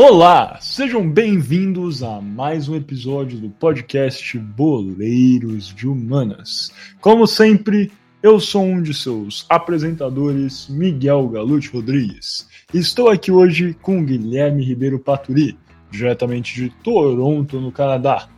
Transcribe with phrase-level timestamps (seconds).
[0.00, 6.72] Olá, sejam bem-vindos a mais um episódio do podcast Boleiros de Humanas.
[7.00, 7.90] Como sempre,
[8.22, 12.48] eu sou um de seus apresentadores, Miguel Galute Rodrigues.
[12.72, 15.58] Estou aqui hoje com Guilherme Ribeiro Paturi,
[15.90, 18.28] diretamente de Toronto, no Canadá.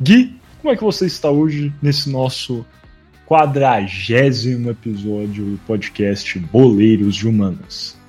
[0.00, 2.64] Gui, como é que você está hoje nesse nosso
[3.26, 8.00] quadragésimo episódio do podcast Boleiros de Humanas?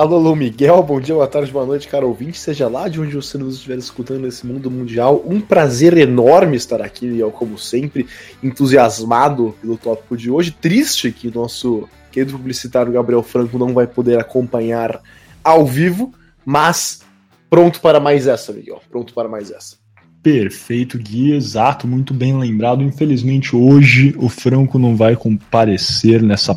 [0.00, 3.14] Alô, Alô, Miguel, bom dia, boa tarde, boa noite, cara ouvinte, seja lá de onde
[3.14, 5.22] você nos estiver escutando nesse mundo mundial.
[5.26, 8.06] Um prazer enorme estar aqui, Miguel, como sempre,
[8.42, 10.52] entusiasmado pelo tópico de hoje.
[10.52, 15.02] Triste que nosso querido publicitário Gabriel Franco não vai poder acompanhar
[15.44, 16.14] ao vivo,
[16.46, 17.02] mas
[17.50, 19.76] pronto para mais essa, Miguel, pronto para mais essa.
[20.22, 22.82] Perfeito, Gui, exato, muito bem lembrado.
[22.82, 26.54] Infelizmente, hoje o Franco não vai comparecer nessa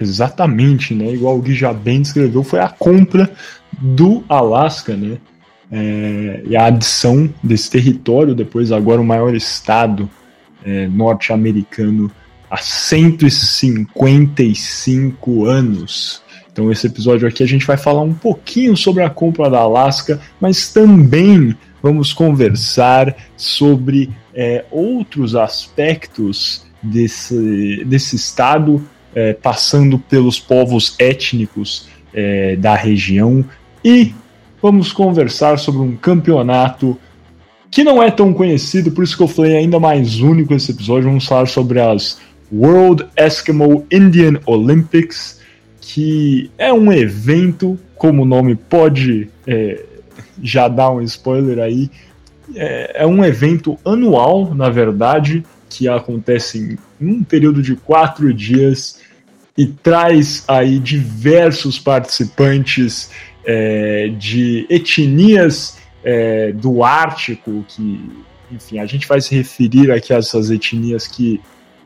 [0.00, 1.12] Exatamente, né?
[1.12, 3.32] Igual o Gui já bem descreveu, foi a compra
[3.72, 5.18] do Alasca, né?
[5.70, 10.10] É, e a adição desse território, depois agora o maior estado
[10.64, 12.12] é, norte-americano
[12.50, 16.22] há 155 anos.
[16.54, 20.20] Então, esse episódio aqui a gente vai falar um pouquinho sobre a compra da Alaska,
[20.40, 28.80] mas também vamos conversar sobre é, outros aspectos desse, desse estado,
[29.12, 33.44] é, passando pelos povos étnicos é, da região
[33.84, 34.14] e
[34.62, 36.96] vamos conversar sobre um campeonato
[37.68, 41.08] que não é tão conhecido, por isso que eu falei ainda mais único esse episódio.
[41.08, 42.20] Vamos falar sobre as
[42.52, 45.42] World Eskimo Indian Olympics
[45.86, 49.84] que é um evento, como o nome pode é,
[50.42, 51.90] já dar um spoiler aí,
[52.56, 59.00] é, é, um evento anual, na verdade, que acontece em um período de quatro dias
[59.56, 63.10] e traz aí diversos participantes
[63.44, 68.10] é, de etnias é, do Ártico, que,
[68.50, 71.42] enfim, a gente vai se referir aqui a essas etnias que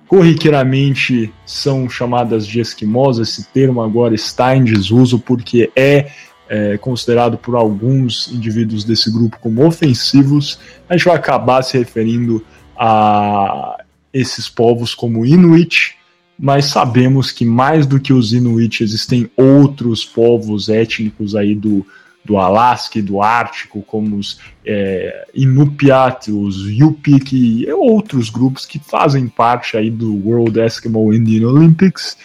[0.08, 3.18] corriqueiramente são chamadas de esquimós.
[3.18, 6.10] Esse termo agora está em desuso porque é,
[6.48, 10.58] é, considerado por alguns indivíduos desse grupo como ofensivos.
[10.88, 12.44] A gente vai acabar se referindo
[12.76, 13.76] a
[14.12, 15.96] esses povos como Inuit,
[16.38, 21.84] mas sabemos que mais do que os Inuit existem outros povos étnicos aí do,
[22.28, 28.78] do Alasca e do Ártico, como os é, Inupiat, os Yupik e outros grupos que
[28.78, 32.18] fazem parte aí do World Eskimo Indian Olympics,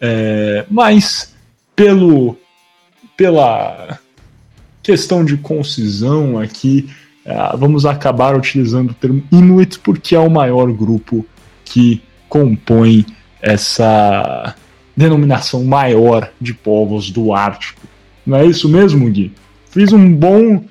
[0.00, 1.34] é, mas
[1.76, 2.38] pelo,
[3.14, 3.98] pela
[4.82, 6.88] questão de concisão aqui,
[7.22, 11.26] é, vamos acabar utilizando o termo Inuit porque é o maior grupo
[11.66, 13.04] que compõe
[13.42, 14.54] essa
[14.96, 17.82] denominação maior de povos do Ártico.
[18.24, 19.32] Não é isso mesmo, Gui?
[19.70, 20.64] Fiz um bom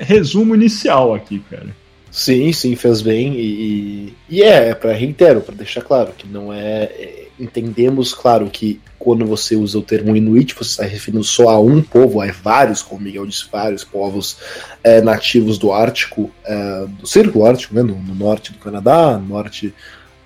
[0.00, 1.68] resumo inicial aqui, cara.
[2.10, 3.34] Sim, sim, fez bem.
[3.34, 8.50] E, e é, é para reitero, para deixar claro que não é, é, Entendemos, claro,
[8.50, 12.30] que quando você usa o termo Inuit, você está referindo só a um povo, a
[12.30, 14.36] vários, como Miguel disse, vários povos
[14.84, 19.74] é, nativos do Ártico, é, do Círculo Ártico, né, no, no norte do Canadá, norte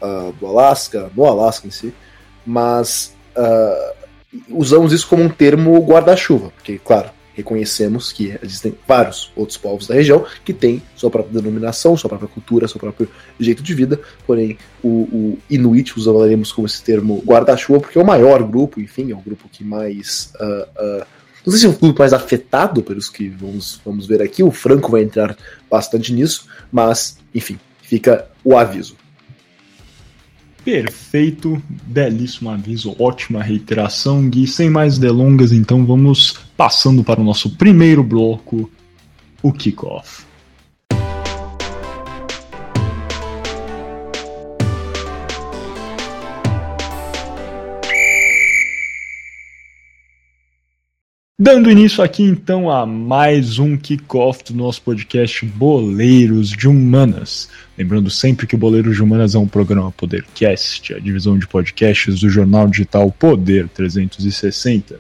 [0.03, 1.95] uh, do Alasca, no Alasca em si.
[2.45, 3.95] Mas uh,
[4.49, 9.95] usamos isso como um termo guarda-chuva, porque, claro, reconhecemos que existem vários outros povos da
[9.95, 13.09] região que têm sua própria denominação, sua própria cultura, seu próprio
[13.39, 18.07] jeito de vida, porém o, o Inuit usaríamos como esse termo guarda-chuva porque é o
[18.07, 20.33] maior grupo, enfim, é o grupo que mais.
[20.41, 21.07] Uh, uh,
[21.45, 24.51] não sei se é o grupo mais afetado pelos que vamos, vamos ver aqui, o
[24.51, 25.37] Franco vai entrar
[25.71, 28.97] bastante nisso, mas, enfim, fica o aviso.
[30.65, 34.47] Perfeito, belíssimo aviso, ótima reiteração, Gui.
[34.47, 38.71] Sem mais delongas, então vamos passando para o nosso primeiro bloco,
[39.43, 40.25] o kickoff.
[51.37, 57.51] Dando início aqui então a mais um kickoff do nosso podcast Boleiros de Humanas.
[57.77, 62.21] Lembrando sempre que o Boleiros de Humanas é um programa Podercast, a divisão de podcasts
[62.21, 64.99] do jornal digital Poder 360.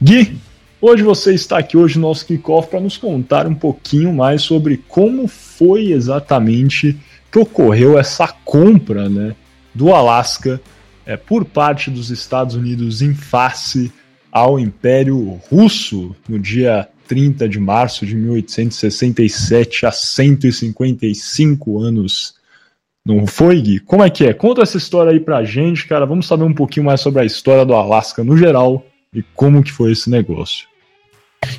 [0.00, 0.36] Gui,
[0.82, 4.76] hoje você está aqui hoje no nosso kickoff para nos contar um pouquinho mais sobre
[4.88, 6.98] como foi exatamente
[7.30, 9.34] que ocorreu essa compra né,
[9.72, 10.60] do Alasca
[11.06, 13.90] é, por parte dos Estados Unidos em face
[14.30, 22.34] ao Império Russo no dia 30 de março de 1867, há 155 anos.
[23.04, 23.80] Não foi, Gui?
[23.80, 24.32] Como é que é?
[24.32, 26.06] Conta essa história aí pra gente, cara.
[26.06, 29.72] Vamos saber um pouquinho mais sobre a história do Alasca no geral e como que
[29.72, 30.71] foi esse negócio.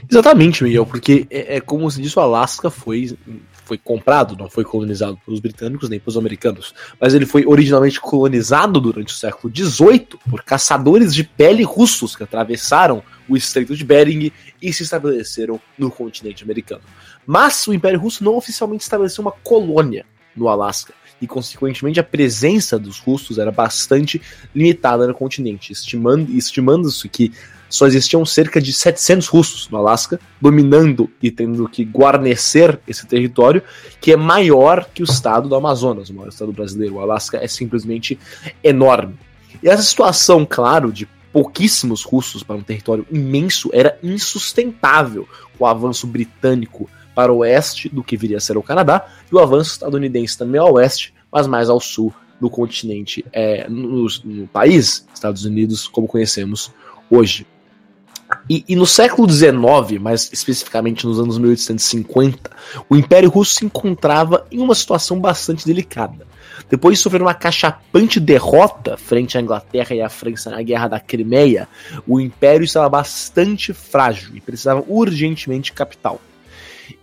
[0.09, 3.17] Exatamente, Miguel, porque é, é como se disse, o Alasca foi
[3.65, 8.79] foi comprado, não foi colonizado pelos britânicos nem pelos americanos, mas ele foi originalmente colonizado
[8.79, 14.31] durante o século XVIII por caçadores de pele russos que atravessaram o Estreito de Bering
[14.61, 16.81] e se estabeleceram no continente americano.
[17.25, 20.05] Mas o Império Russo não oficialmente estabeleceu uma colônia
[20.35, 24.21] no Alasca e, consequentemente, a presença dos russos era bastante
[24.53, 27.31] limitada no continente, estimando-se estimando que
[27.73, 33.63] só existiam cerca de 700 russos no Alasca, dominando e tendo que guarnecer esse território,
[33.99, 36.95] que é maior que o estado do Amazonas, o maior estado brasileiro.
[36.95, 38.19] O Alasca é simplesmente
[38.63, 39.15] enorme.
[39.63, 45.27] E essa situação, claro, de pouquíssimos russos para um território imenso era insustentável
[45.57, 49.33] com o avanço britânico para o oeste do que viria a ser o Canadá e
[49.33, 54.47] o avanço estadunidense também ao oeste, mas mais ao sul do continente, é, no, no
[54.47, 56.71] país, Estados Unidos, como conhecemos
[57.09, 57.47] hoje.
[58.49, 62.51] E, e, no século XIX, mais especificamente nos anos 1850,
[62.89, 66.25] o Império Russo se encontrava em uma situação bastante delicada.
[66.69, 70.99] Depois de sofrer uma cachapante derrota frente à Inglaterra e à França na Guerra da
[70.99, 71.67] Crimeia,
[72.07, 76.19] o Império estava bastante frágil e precisava urgentemente de capital.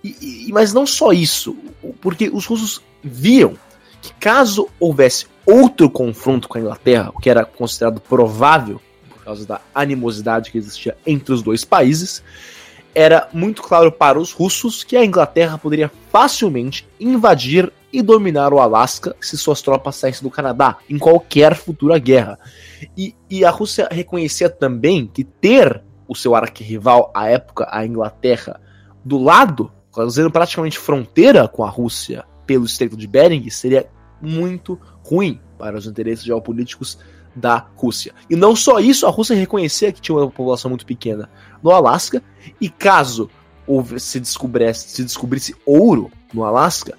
[0.05, 1.57] E, e, mas não só isso,
[2.01, 3.55] porque os russos viam
[4.03, 8.81] que caso houvesse outro confronto com a Inglaterra, o que era considerado provável
[9.25, 12.23] causa da animosidade que existia entre os dois países,
[12.95, 18.61] era muito claro para os russos que a Inglaterra poderia facilmente invadir e dominar o
[18.61, 22.39] Alasca se suas tropas saíssem do Canadá em qualquer futura guerra.
[22.97, 28.61] E, e a Rússia reconhecia também que ter o seu arquirrival à época, a Inglaterra,
[29.05, 33.89] do lado, fazendo praticamente fronteira com a Rússia pelo Estreito de Bering, seria
[34.21, 36.99] muito ruim para os interesses geopolíticos
[37.35, 38.15] da Rússia.
[38.29, 41.31] E não só isso, a Rússia reconhecia que tinha uma população muito pequena
[41.63, 42.23] no Alasca,
[42.61, 43.31] e caso
[43.99, 46.99] se descobrisse, se descobrisse ouro no Alasca,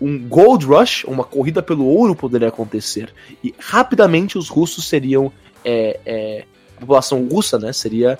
[0.00, 3.12] um gold rush, uma corrida pelo ouro poderia acontecer.
[3.44, 5.30] E rapidamente os russos seriam.
[5.62, 6.44] É, é,
[6.76, 8.18] a população russa né, seria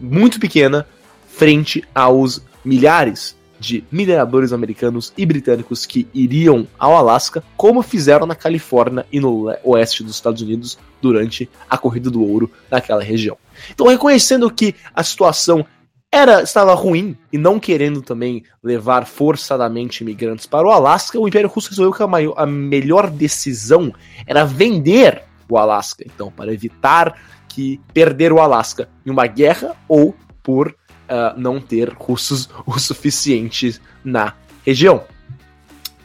[0.00, 0.84] muito pequena
[1.28, 8.34] frente aos milhares de mineradores americanos e britânicos que iriam ao Alasca, como fizeram na
[8.34, 13.36] Califórnia e no oeste dos Estados Unidos durante a corrida do ouro naquela região.
[13.70, 15.66] Então, reconhecendo que a situação
[16.10, 21.48] era estava ruim e não querendo também levar forçadamente imigrantes para o Alasca, o Império
[21.48, 23.92] Russo resolveu que a, maior, a melhor decisão
[24.26, 30.14] era vender o Alasca, então, para evitar que perder o Alasca em uma guerra ou
[30.42, 30.74] por
[31.08, 34.34] uh, não ter russos o suficiente na
[34.64, 35.04] região.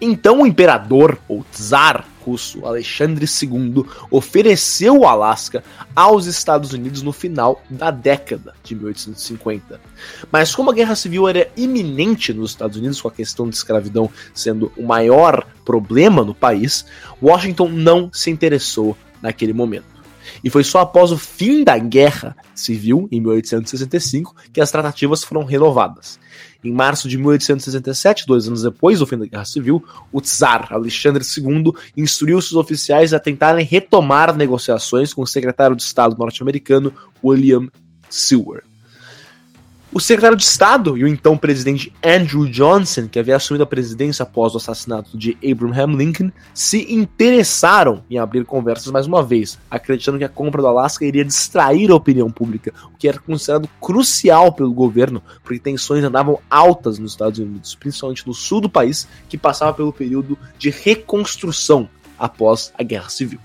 [0.01, 5.63] Então o imperador, ou czar russo, Alexandre II, ofereceu o Alasca
[5.95, 9.79] aos Estados Unidos no final da década de 1850.
[10.31, 14.09] Mas como a guerra civil era iminente nos Estados Unidos, com a questão de escravidão
[14.33, 16.85] sendo o maior problema no país,
[17.21, 19.92] Washington não se interessou naquele momento.
[20.43, 25.43] E foi só após o fim da Guerra Civil, em 1865, que as tratativas foram
[25.43, 26.19] renovadas.
[26.63, 31.23] Em março de 1867, dois anos depois do fim da Guerra Civil, o czar Alexandre
[31.23, 37.67] II instruiu seus oficiais a tentarem retomar negociações com o secretário de Estado norte-americano William
[38.09, 38.72] Seward.
[39.95, 44.23] O secretário de Estado e o então presidente Andrew Johnson, que havia assumido a presidência
[44.23, 50.17] após o assassinato de Abraham Lincoln, se interessaram em abrir conversas mais uma vez, acreditando
[50.17, 54.51] que a compra do Alasca iria distrair a opinião pública, o que era considerado crucial
[54.51, 59.37] pelo governo, porque tensões andavam altas nos Estados Unidos, principalmente no sul do país, que
[59.37, 63.39] passava pelo período de reconstrução após a Guerra Civil.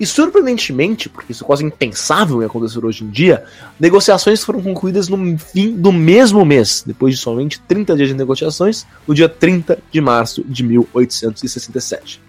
[0.00, 3.44] E surpreendentemente, porque isso é quase impensável em acontecer hoje em dia,
[3.78, 8.86] negociações foram concluídas no fim do mesmo mês, depois de somente 30 dias de negociações,
[9.06, 12.22] no dia 30 de março de 1867.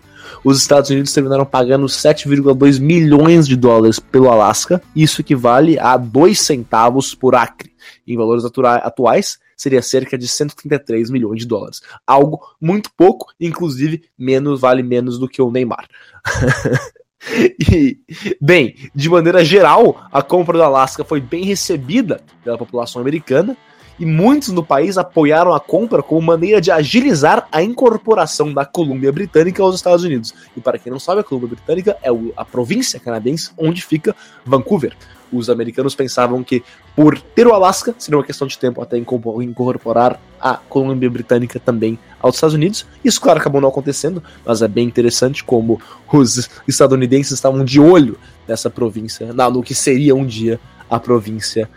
[0.43, 6.39] Os Estados Unidos terminaram pagando 7,2 milhões de dólares pelo Alasca, isso equivale a 2
[6.39, 7.71] centavos por acre.
[8.05, 11.81] Em valores atuais, seria cerca de 133 milhões de dólares.
[12.05, 15.87] Algo muito pouco, inclusive menos vale menos do que o Neymar.
[17.71, 17.99] e,
[18.39, 23.55] bem, de maneira geral, a compra do Alasca foi bem recebida pela população americana
[23.99, 29.11] e muitos no país apoiaram a compra como maneira de agilizar a incorporação da Colômbia
[29.11, 30.33] Britânica aos Estados Unidos.
[30.57, 34.95] E para quem não sabe, a Colômbia Britânica é a província canadense onde fica Vancouver
[35.31, 36.63] os americanos pensavam que,
[36.95, 41.97] por ter o Alasca, seria uma questão de tempo até incorporar a Colômbia Britânica também
[42.19, 42.85] aos Estados Unidos.
[43.03, 48.17] Isso, claro, acabou não acontecendo, mas é bem interessante como os estadunidenses estavam de olho
[48.47, 50.59] nessa província, no que seria um dia
[50.89, 51.69] a província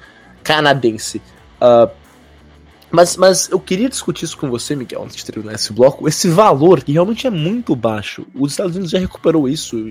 [0.43, 1.23] canadense.
[1.61, 1.91] Uh,
[2.95, 6.07] mas, mas eu queria discutir isso com você, Miguel, antes de terminar esse bloco.
[6.07, 8.25] Esse valor, que realmente é muito baixo.
[8.33, 9.91] Os Estados Unidos já recuperou isso,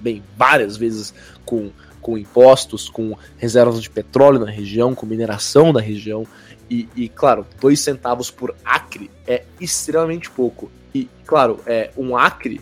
[0.00, 1.12] bem, várias vezes
[1.44, 6.26] com com impostos, com reservas de petróleo na região, com mineração na região.
[6.70, 10.70] E, e, claro, dois centavos por acre é extremamente pouco.
[10.94, 12.60] E, claro, é um acre,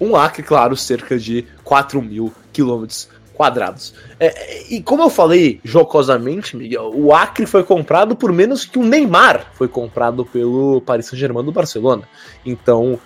[0.00, 3.94] um acre, claro, cerca de 4 mil quilômetros quadrados.
[4.18, 8.82] É, e como eu falei jocosamente, Miguel, o Acre foi comprado por menos que o
[8.82, 12.08] Neymar foi comprado pelo Paris Saint-Germain do Barcelona.
[12.44, 12.98] Então,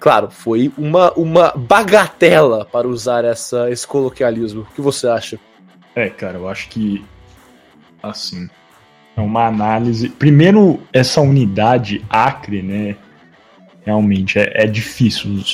[0.00, 4.62] Claro, foi uma, uma bagatela para usar essa, esse coloquialismo.
[4.62, 5.38] O que você acha?
[5.94, 7.04] É, cara, eu acho que
[8.02, 8.48] assim
[9.14, 10.08] é uma análise.
[10.08, 12.96] Primeiro, essa unidade Acre, né?
[13.84, 15.44] Realmente é, é difícil.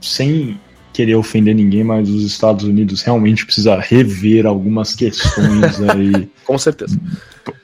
[0.00, 0.60] Sem
[0.92, 6.30] querer ofender ninguém, mas os Estados Unidos realmente precisa rever algumas questões aí.
[6.44, 7.00] Com certeza.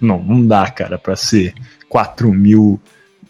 [0.01, 1.53] Não, não dá, cara, para ser
[1.89, 2.81] 4 mil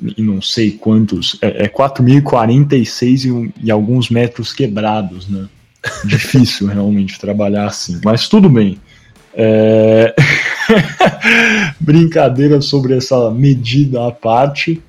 [0.00, 5.48] e não sei quantos, é, é 4.046 e, e alguns metros quebrados, né?
[6.04, 8.78] Difícil realmente trabalhar assim, mas tudo bem.
[9.34, 10.14] É...
[11.78, 14.82] Brincadeira sobre essa medida à parte,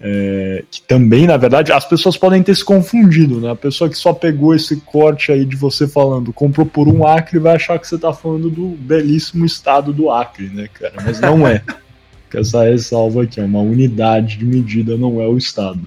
[0.00, 0.64] é...
[0.70, 3.50] que também, na verdade, as pessoas podem ter se confundido, né?
[3.50, 7.38] A pessoa que só pegou esse corte aí de você falando, comprou por um Acre,
[7.38, 10.94] vai achar que você tá falando do belíssimo estado do Acre, né, cara?
[11.04, 11.62] Mas não é
[12.30, 15.80] com essa ressalva aqui, é uma unidade de medida, não é o Estado.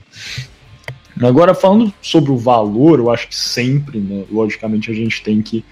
[1.22, 5.66] Agora, falando sobre o valor, eu acho que sempre, né, logicamente, a gente tem que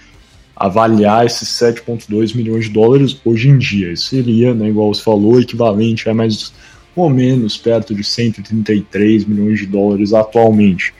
[0.55, 3.93] avaliar esses 7,2 milhões de dólares hoje em dia.
[3.93, 6.51] Isso seria, né, igual você falou, equivalente a mais
[6.95, 10.93] ou menos perto de 133 milhões de dólares atualmente.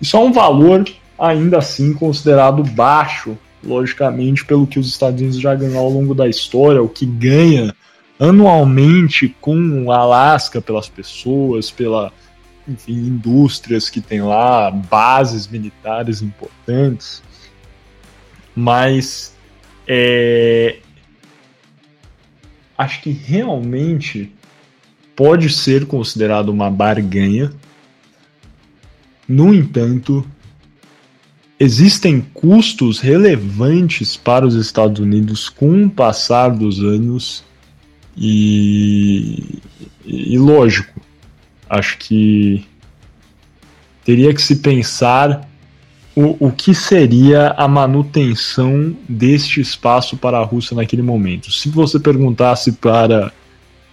[0.00, 0.84] Isso é um valor
[1.18, 6.26] ainda assim considerado baixo, logicamente, pelo que os Estados Unidos já ganhou ao longo da
[6.26, 7.74] história, o que ganha
[8.18, 12.12] anualmente com Alasca pelas pessoas, pela
[12.66, 17.22] enfim, indústrias que tem lá, bases militares importantes,
[18.54, 19.34] mas
[19.86, 20.78] é,
[22.76, 24.32] acho que realmente
[25.16, 27.50] pode ser considerado uma barganha.
[29.26, 30.26] No entanto,
[31.58, 37.47] existem custos relevantes para os Estados Unidos com o passar dos anos
[38.20, 39.60] e,
[40.04, 41.00] e lógico,
[41.70, 42.64] acho que
[44.04, 45.48] teria que se pensar
[46.16, 51.52] o, o que seria a manutenção deste espaço para a Rússia naquele momento.
[51.52, 53.32] Se você perguntasse para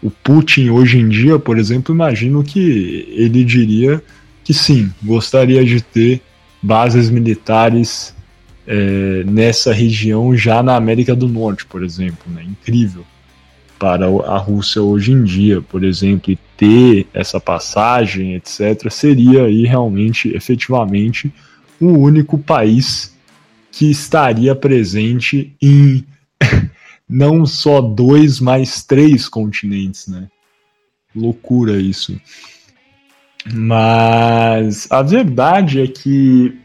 [0.02, 4.02] o Putin hoje em dia, por exemplo, imagino que ele diria
[4.44, 6.20] que sim, gostaria de ter
[6.64, 8.16] bases militares
[8.66, 12.32] é, nessa região já na América do Norte, por exemplo.
[12.32, 12.44] Né?
[12.44, 13.06] Incrível
[13.86, 19.64] para a Rússia hoje em dia, por exemplo, e ter essa passagem, etc., seria aí
[19.64, 21.32] realmente, efetivamente,
[21.80, 23.16] o único país
[23.72, 26.04] que estaria presente em
[27.08, 30.30] não só dois, mas três continentes, né?
[31.16, 32.20] Loucura isso.
[33.54, 36.58] Mas a verdade é que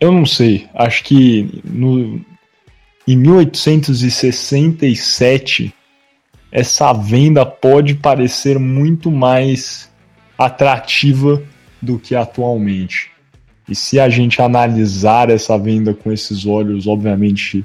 [0.00, 2.24] eu não sei, acho que no,
[3.06, 5.72] em 1867,
[6.50, 9.90] essa venda pode parecer muito mais
[10.36, 11.42] atrativa
[11.80, 13.10] do que atualmente.
[13.68, 17.64] E se a gente analisar essa venda com esses olhos, obviamente,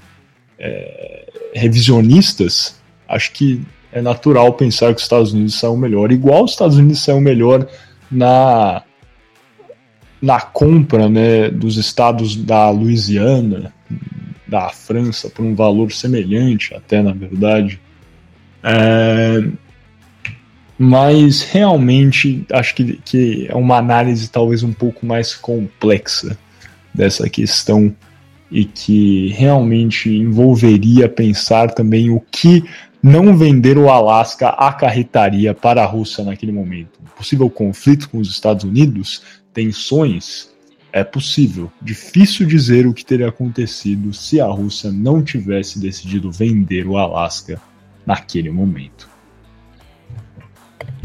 [0.59, 6.11] é, revisionistas, acho que é natural pensar que os Estados Unidos saiu melhor.
[6.11, 7.67] Igual os Estados Unidos saiu melhor
[8.11, 8.83] na
[10.21, 13.73] na compra né, dos estados da Louisiana,
[14.51, 17.79] da França, por um valor semelhante, até na verdade.
[18.61, 19.41] É,
[20.77, 26.37] mas realmente acho que, que é uma análise talvez um pouco mais complexa
[26.93, 27.95] dessa questão
[28.51, 32.65] e que realmente envolveria pensar também o que
[33.01, 36.99] não vender o Alasca acarretaria para a Rússia naquele momento.
[37.15, 40.50] Possível conflito com os Estados Unidos, tensões,
[40.91, 41.71] é possível.
[41.81, 47.61] Difícil dizer o que teria acontecido se a Rússia não tivesse decidido vender o Alasca
[48.05, 49.09] naquele momento.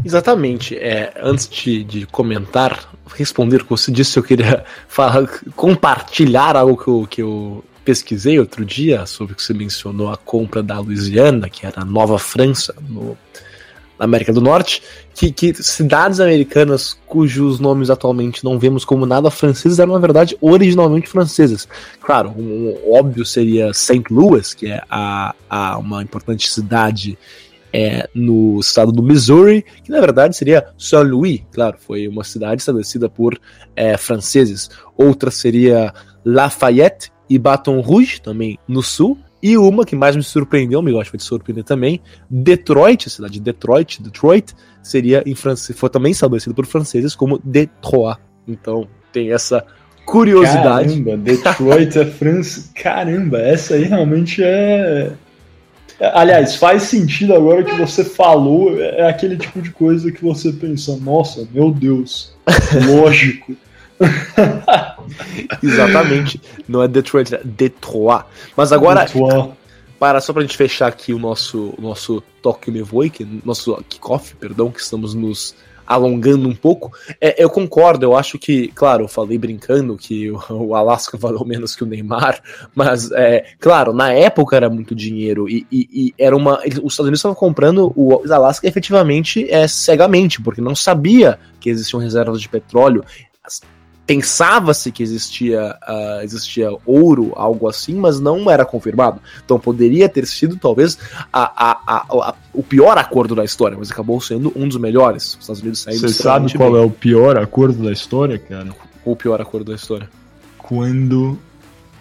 [0.05, 0.77] Exatamente.
[0.77, 6.77] É, antes de, de, comentar, responder o que você disse, eu queria falar, compartilhar algo
[6.77, 10.79] que eu, que eu pesquisei outro dia sobre o que você mencionou, a compra da
[10.79, 13.17] Louisiana, que era a Nova França, no,
[13.99, 14.83] América do Norte,
[15.15, 20.37] que, que, cidades americanas cujos nomes atualmente não vemos como nada franceses eram, na verdade,
[20.41, 21.69] originalmente francesas.
[22.01, 24.05] Claro, um, um óbvio seria St.
[24.11, 27.19] Louis, que é a, a uma importante cidade
[27.73, 32.63] é, no estado do Missouri, que na verdade seria Saint Louis, claro, foi uma cidade
[32.63, 33.39] estabelecida por
[33.75, 34.71] é, franceses.
[34.97, 35.93] Outra seria
[36.25, 39.19] Lafayette e Baton Rouge, também no sul.
[39.43, 43.41] E uma que mais me surpreendeu, me gosta de surpreender também, Detroit, a cidade de
[43.41, 48.19] Detroit, Detroit, seria em francês, foi também estabelecida por franceses como Detroit.
[48.49, 49.65] Então tem essa
[50.05, 50.89] curiosidade.
[50.89, 52.71] Caramba, Detroit é França.
[52.75, 55.13] Caramba, essa aí realmente é
[55.99, 60.95] Aliás, faz sentido agora que você falou, é aquele tipo de coisa que você pensa,
[60.97, 62.37] nossa, meu Deus,
[62.87, 63.57] lógico.
[65.63, 66.41] Exatamente.
[66.69, 68.25] Não é Detroit, é Detroit.
[68.57, 69.53] Mas agora, Detroit.
[69.99, 73.77] para só pra gente fechar aqui o nosso, o nosso Tokyo Me Voe, que, nosso
[73.89, 75.55] kickoff, perdão, que estamos nos
[75.87, 76.93] alongando um pouco.
[77.21, 81.45] É, eu concordo, eu acho que, claro, eu falei brincando que o, o Alasca valeu
[81.45, 82.43] menos que o Neymar,
[82.75, 86.59] mas, é, claro, na época era muito dinheiro e, e, e era uma.
[86.59, 92.01] Os Estados Unidos estavam comprando o Alasca efetivamente é, cegamente, porque não sabia que existiam
[92.01, 93.05] reservas de petróleo
[94.07, 99.21] pensava-se que existia, uh, existia ouro, algo assim, mas não era confirmado.
[99.45, 100.97] Então poderia ter sido talvez
[101.33, 105.35] a, a, a, o pior acordo da história, mas acabou sendo um dos melhores.
[105.35, 106.83] Os Estados Unidos saíram Você sabe qual bem.
[106.83, 108.69] é o pior acordo da história, cara?
[109.05, 110.09] O pior acordo da história?
[110.57, 111.39] Quando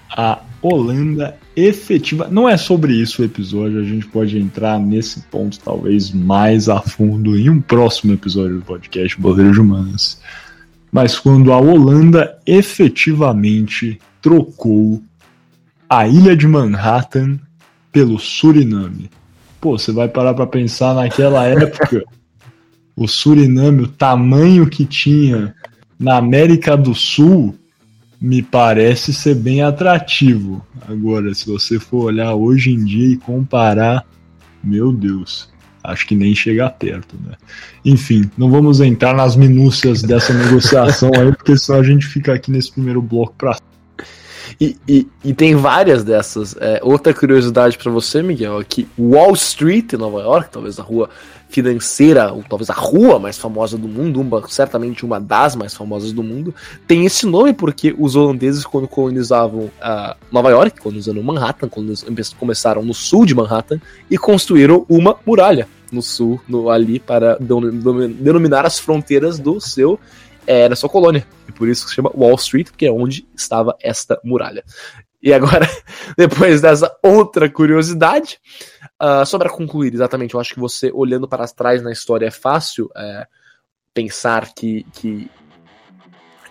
[0.09, 2.27] a Holanda efetiva.
[2.29, 6.81] Não é sobre isso o episódio, a gente pode entrar nesse ponto talvez mais a
[6.81, 10.19] fundo em um próximo episódio do podcast Boleiros Humanas
[10.95, 15.03] mas quando a Holanda efetivamente trocou
[15.89, 17.37] a ilha de Manhattan
[17.91, 19.09] pelo Suriname.
[19.59, 22.01] Pô, você vai parar para pensar naquela época,
[22.95, 25.53] o Suriname, o tamanho que tinha
[25.99, 27.53] na América do Sul,
[28.21, 30.65] me parece ser bem atrativo.
[30.87, 34.05] Agora, se você for olhar hoje em dia e comparar,
[34.63, 35.53] meu Deus
[35.87, 37.35] acho que nem chega perto, né?
[37.83, 42.51] Enfim, não vamos entrar nas minúcias dessa negociação aí, porque senão a gente fica aqui
[42.51, 43.35] nesse primeiro bloco
[44.59, 46.55] e, e, e, tem várias dessas.
[46.59, 50.83] É, outra curiosidade para você, Miguel, é que Wall Street, em Nova York, talvez a
[50.83, 51.09] rua
[51.49, 56.11] financeira, ou talvez a rua mais famosa do mundo, uma, certamente uma das mais famosas
[56.11, 56.53] do mundo,
[56.87, 62.33] tem esse nome porque os holandeses, quando colonizavam uh, Nova York, colonizando Manhattan, quando eles
[62.33, 68.65] começaram no sul de Manhattan, e construíram uma muralha no sul, no, ali, para denominar
[68.65, 69.99] as fronteiras do seu
[70.45, 71.25] era é, sua colônia.
[71.47, 74.63] E por isso se chama Wall Street, que é onde estava esta muralha.
[75.21, 75.67] E agora,
[76.15, 78.39] depois dessa outra curiosidade,
[79.01, 82.31] uh, só para concluir, exatamente, eu acho que você, olhando para trás na história, é
[82.31, 83.25] fácil é,
[83.93, 85.29] pensar que, que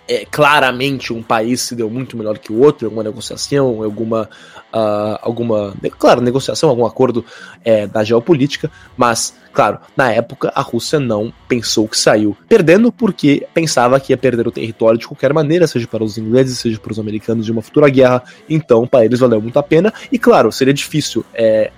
[0.08, 4.28] é, claramente um país se deu muito melhor que o outro, alguma negociação, alguma,
[4.72, 7.24] uh, alguma, claro, negociação, algum acordo
[7.64, 13.46] é, da geopolítica, mas, claro, na época a Rússia não pensou que saiu perdendo porque
[13.54, 16.92] pensava que ia perder o território de qualquer maneira, seja para os ingleses, seja para
[16.92, 20.52] os americanos de uma futura guerra, então para eles valeu muito a pena, e claro,
[20.52, 21.70] seria difícil é,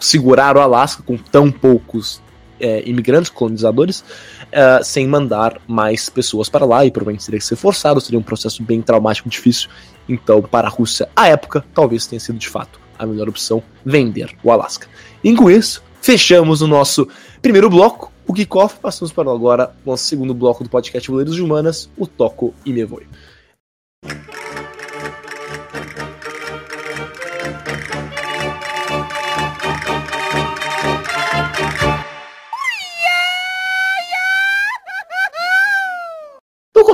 [0.00, 2.20] segurar o Alasca com tão poucos
[2.60, 7.56] é, imigrantes, colonizadores, uh, sem mandar mais pessoas para lá, e provavelmente teria que ser
[7.56, 9.68] forçado, seria um processo bem traumático, difícil.
[10.08, 14.36] Então, para a Rússia, à época, talvez tenha sido de fato a melhor opção vender
[14.42, 14.88] o Alasca.
[15.22, 17.08] E com isso, fechamos o nosso
[17.42, 21.42] primeiro bloco, o kickoff, passamos para agora o nosso segundo bloco do podcast Boleiros de
[21.42, 23.06] Humanas, o Toco e Me Voe.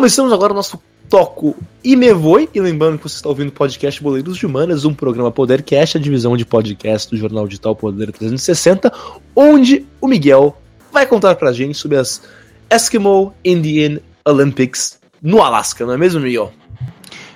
[0.03, 2.49] Começamos agora o nosso toco e me voe.
[2.53, 6.01] E lembrando que você está ouvindo o podcast Boleiros de Humanas, um programa Podercast, a
[6.01, 8.93] divisão de podcast do jornal digital Poder 360,
[9.37, 10.59] onde o Miguel
[10.91, 12.21] vai contar pra gente sobre as
[12.69, 16.53] Eskimo Indian Olympics no Alasca, não é mesmo, Miguel?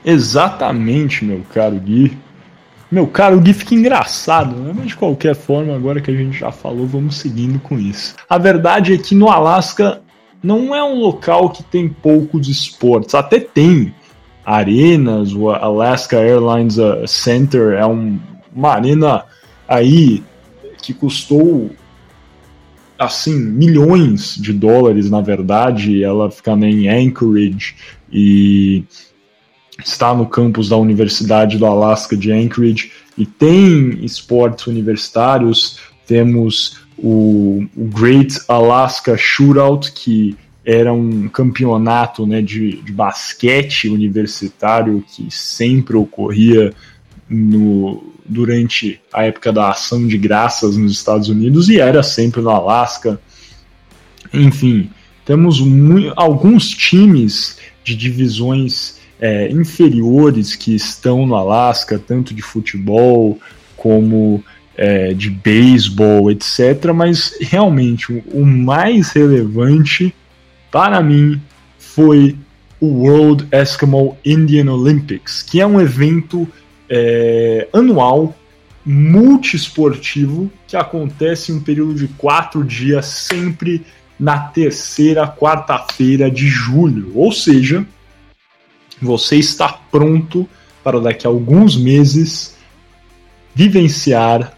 [0.05, 2.19] Exatamente, meu caro Gui.
[2.91, 4.73] Meu caro Gui fica engraçado, né?
[4.77, 8.17] Mas de qualquer forma, agora que a gente já falou, vamos seguindo com isso.
[8.29, 10.03] A verdade é que no Alasca
[10.47, 13.93] não é um local que tem poucos esportes, até tem.
[14.45, 18.17] Arenas, o Alaska Airlines uh, Center é um,
[18.55, 19.25] uma arena
[19.67, 20.23] aí
[20.81, 21.73] que custou
[22.97, 26.05] assim milhões de dólares na verdade.
[26.05, 27.75] Ela fica em Anchorage
[28.13, 28.85] e
[29.85, 32.93] está no campus da Universidade do Alaska de Anchorage.
[33.19, 35.81] E tem esportes universitários.
[36.07, 45.05] Temos o, o Great Alaska Shootout que era um campeonato né, de, de basquete universitário
[45.09, 46.75] que sempre ocorria
[47.29, 52.51] no, durante a época da ação de graças nos Estados Unidos e era sempre no
[52.51, 53.21] Alasca.
[54.35, 54.91] Enfim,
[55.25, 55.63] temos
[56.17, 63.39] alguns times de divisões é, inferiores que estão no Alasca, tanto de futebol
[63.77, 64.43] como
[64.77, 66.93] é, de beisebol, etc.
[66.95, 70.15] Mas realmente o mais relevante
[70.71, 71.41] para mim,
[71.79, 72.37] foi
[72.79, 76.47] o World Eskimo Indian Olympics, que é um evento
[76.89, 78.37] é, anual
[78.85, 83.85] multiesportivo que acontece em um período de quatro dias, sempre
[84.21, 87.11] na terceira quarta-feira de julho.
[87.15, 87.87] Ou seja,
[89.01, 90.49] você está pronto
[90.85, 92.55] para daqui a alguns meses
[93.55, 94.56] vivenciar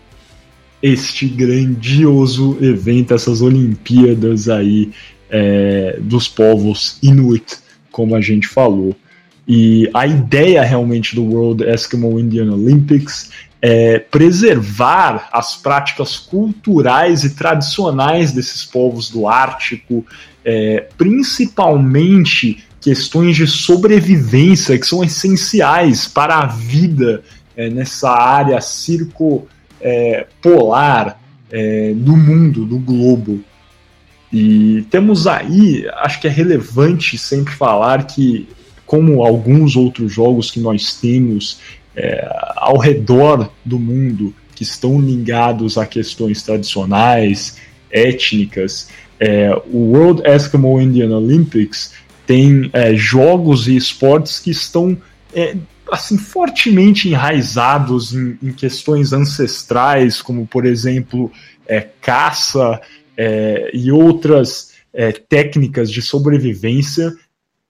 [0.83, 4.91] este grandioso evento, essas Olimpíadas aí
[5.31, 7.59] é, dos povos Inuit,
[7.91, 8.95] como a gente falou.
[9.47, 17.35] E a ideia realmente do World Eskimo Indian Olympics é preservar as práticas culturais e
[17.35, 20.07] tradicionais desses povos do Ártico,
[20.45, 27.23] é, principalmente questões de sobrevivência que são essenciais para a vida
[27.57, 29.49] é, nessa área circo
[29.81, 33.41] é, polar é, do mundo, do globo.
[34.33, 38.49] E temos aí, acho que é relevante sempre falar que,
[38.85, 41.61] como alguns outros jogos que nós temos
[41.97, 47.57] é, ao redor do mundo, que estão ligados a questões tradicionais,
[47.91, 48.89] étnicas,
[49.19, 51.95] é, o World Eskimo Indian Olympics
[52.27, 54.97] tem é, jogos e esportes que estão
[55.35, 55.57] é,
[55.91, 61.31] assim fortemente enraizados em, em, questões ancestrais, como por exemplo
[61.67, 62.81] é, caça,
[63.17, 67.13] é, e outras é, técnicas de sobrevivência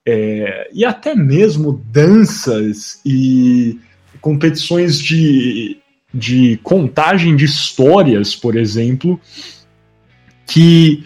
[0.05, 3.79] é, e até mesmo danças e
[4.21, 5.77] competições de,
[6.13, 9.19] de contagem de histórias, por exemplo,
[10.45, 11.03] que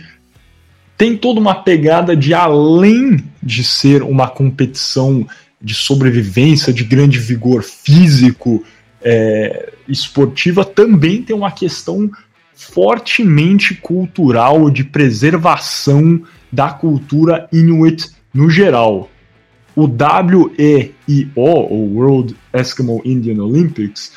[0.97, 5.27] tem toda uma pegada de além de ser uma competição
[5.63, 8.63] de sobrevivência, de grande vigor físico,
[9.01, 12.11] é, esportiva, também tem uma questão
[12.53, 16.21] fortemente cultural de preservação
[16.51, 19.09] da cultura Inuit no geral.
[19.75, 20.93] O WEIO,
[21.35, 24.13] o World Eskimo Indian Olympics,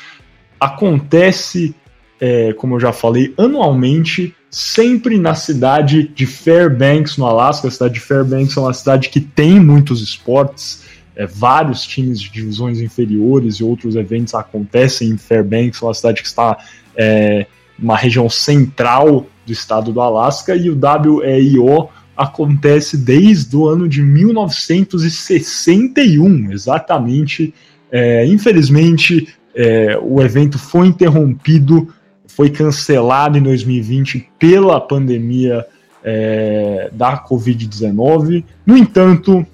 [0.59, 1.73] acontece,
[2.19, 7.67] é, como eu já falei, anualmente, sempre na cidade de Fairbanks, no Alasca.
[7.67, 10.83] A cidade de Fairbanks é uma cidade que tem muitos esportes,
[11.17, 16.27] é, vários times de divisões inferiores e outros eventos acontecem em Fairbanks, uma cidade que
[16.27, 16.57] está
[16.95, 23.89] é, uma região central do estado do Alasca, e o WEIO acontece desde o ano
[23.89, 27.53] de 1961, exatamente.
[27.91, 31.93] É, infelizmente, é, o evento foi interrompido,
[32.27, 35.65] foi cancelado em 2020 pela pandemia
[36.03, 38.43] é, da Covid-19.
[38.65, 39.45] No entanto,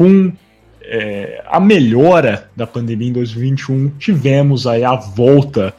[0.00, 0.32] com
[0.80, 5.74] é, a melhora da pandemia em 2021, tivemos aí a volta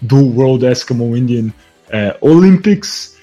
[0.00, 1.52] do World Eskimo Indian
[1.88, 3.18] é, Olympics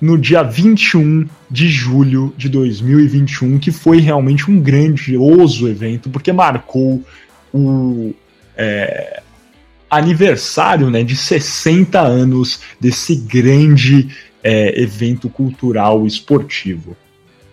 [0.00, 7.02] no dia 21 de julho de 2021, que foi realmente um grandioso evento, porque marcou
[7.52, 8.14] o
[8.56, 9.20] é,
[9.90, 16.96] aniversário né, de 60 anos desse grande é, evento cultural esportivo.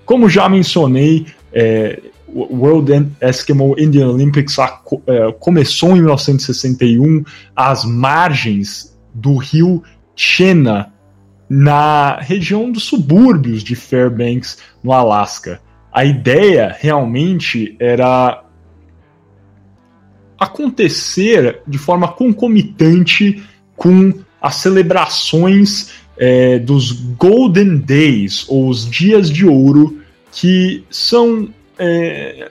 [0.05, 7.23] Como já mencionei, é, World Eskimo Indian Olympics é, começou em 1961
[7.55, 9.83] às margens do rio
[10.15, 10.91] Chena,
[11.49, 15.61] na região dos subúrbios de Fairbanks, no Alasca.
[15.91, 18.43] a ideia realmente era
[20.39, 23.43] acontecer de forma concomitante
[23.75, 30.02] com as celebrações é, dos Golden Days, ou os Dias de Ouro,
[30.33, 32.49] que são é,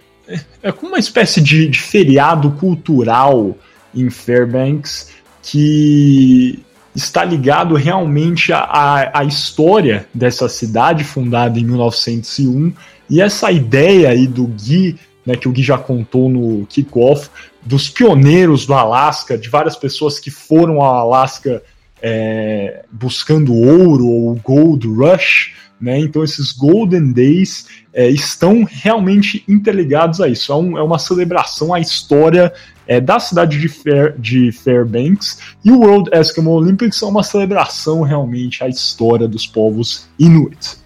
[0.63, 3.57] é uma espécie de, de feriado cultural
[3.95, 5.11] em Fairbanks
[5.43, 6.63] que
[6.95, 12.73] está ligado realmente à, à, história dessa cidade fundada em 1901
[13.11, 17.29] e essa ideia aí do Gui, né, que o Gui já contou no kickoff,
[17.63, 21.63] dos pioneiros do Alasca, de várias pessoas que foram ao Alasca
[22.01, 25.99] é, buscando ouro ou gold rush, né?
[25.99, 30.53] Então esses Golden Days é, estão realmente interligados a isso.
[30.53, 32.53] É, um, é uma celebração à história
[32.87, 38.03] é, da cidade de, Fair, de Fairbanks e o World Eskimo Olympics é uma celebração
[38.03, 40.81] realmente à história dos povos Inuit.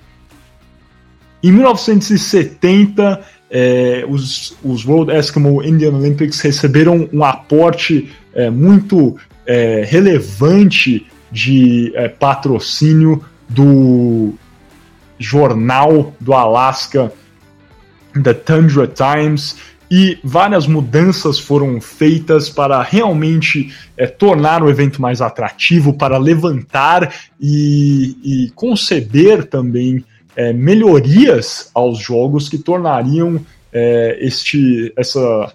[1.42, 9.84] Em 1970, é, os, os, World Eskimo Indian Olympics receberam um aporte é, muito é,
[9.86, 14.34] relevante de patrocínio do
[15.18, 17.12] jornal do Alasca,
[18.22, 19.56] The Tundra Times,
[19.90, 27.14] e várias mudanças foram feitas para realmente é, tornar o evento mais atrativo, para levantar
[27.40, 33.40] e, e conceber também é, melhorias aos jogos que tornariam
[33.72, 35.52] é, este, essa,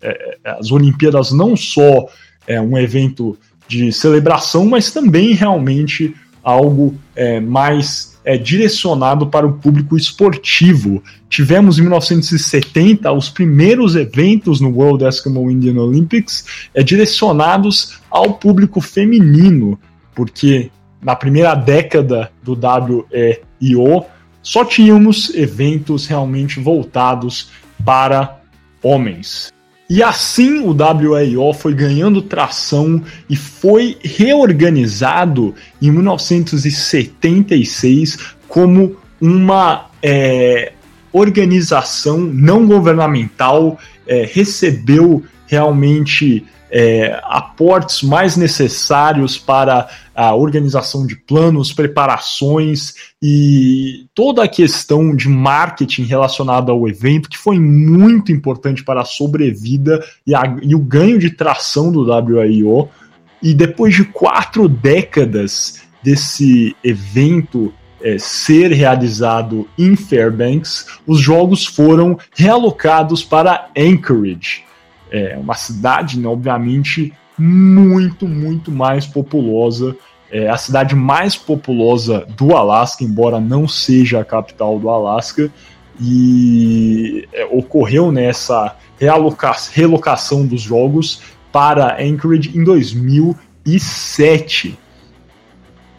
[0.00, 2.08] é, as Olimpíadas não só
[2.46, 9.54] é, um evento de celebração, mas também realmente algo é, mais é, direcionado para o
[9.54, 11.02] público esportivo.
[11.30, 18.82] Tivemos em 1970 os primeiros eventos no World Eskimo Indian Olympics é, direcionados ao público
[18.82, 19.80] feminino,
[20.14, 24.04] porque na primeira década do WEIO
[24.42, 27.50] só tínhamos eventos realmente voltados
[27.82, 28.42] para
[28.82, 29.50] homens.
[29.90, 40.72] E assim o WIO foi ganhando tração e foi reorganizado em 1976 como uma é,
[41.10, 51.72] organização não governamental, é, recebeu realmente é, aportes mais necessários para a organização de planos,
[51.72, 59.02] preparações e toda a questão de marketing relacionada ao evento, que foi muito importante para
[59.02, 62.88] a sobrevida e, a, e o ganho de tração do WIO.
[63.40, 72.18] E depois de quatro décadas desse evento é, ser realizado em Fairbanks, os jogos foram
[72.34, 74.64] realocados para Anchorage,
[75.10, 79.96] é uma cidade, né, obviamente, muito, muito mais populosa.
[80.30, 85.50] É a cidade mais populosa do Alasca, embora não seja a capital do Alasca.
[86.00, 94.78] E é, ocorreu nessa realoca relocação dos jogos para Anchorage em 2007.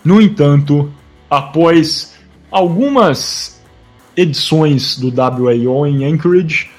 [0.04, 0.92] No entanto,
[1.30, 2.14] após
[2.50, 3.62] algumas
[4.16, 6.72] edições do WAO em Anchorage,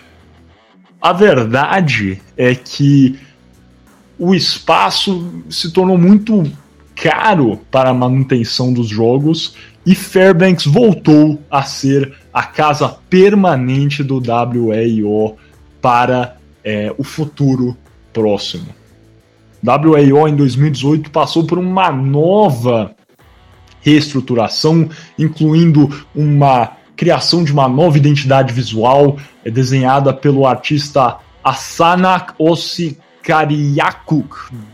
[1.01, 3.19] a verdade é que
[4.19, 6.51] o espaço se tornou muito
[6.95, 9.55] caro para a manutenção dos jogos
[9.87, 15.37] e Fairbanks voltou a ser a casa permanente do WAIO
[15.81, 17.75] para é, o futuro
[18.13, 18.69] próximo.
[19.65, 22.95] WAIO em 2018 passou por uma nova
[23.81, 34.29] reestruturação, incluindo uma criação de uma nova identidade visual é desenhada pelo artista Asanak Osikariakuk.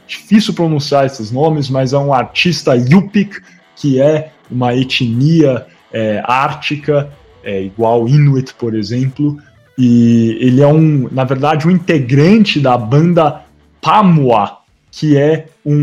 [0.09, 3.41] Difícil pronunciar esses nomes, mas é um artista Yupik,
[3.77, 7.13] que é uma etnia é, ártica,
[7.45, 9.39] é, igual Inuit, por exemplo,
[9.79, 13.45] e ele é um, na verdade, um integrante da banda
[13.81, 15.77] Pamua, que é um,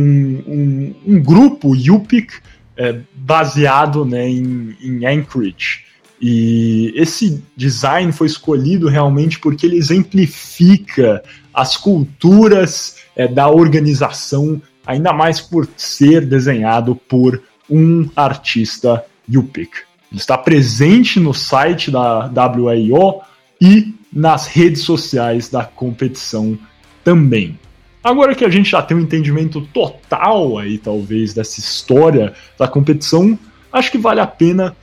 [0.45, 2.33] um, um grupo Yupik
[2.75, 5.92] é, baseado né, em, em Anchorage.
[6.25, 11.21] E esse design foi escolhido realmente porque ele exemplifica
[11.53, 19.79] as culturas é, da organização, ainda mais por ser desenhado por um artista Yupik.
[20.09, 23.19] Ele está presente no site da WIO
[23.59, 26.57] e nas redes sociais da competição
[27.03, 27.59] também.
[28.01, 33.37] Agora que a gente já tem um entendimento total aí, talvez, dessa história da competição,
[33.73, 34.73] acho que vale a pena